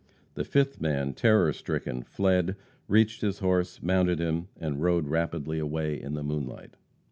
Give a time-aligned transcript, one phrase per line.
[0.33, 2.55] The fifth man, terror stricken, fled,
[2.87, 6.75] reached his horse, mounted him, and rode rapidly away in the moonlight.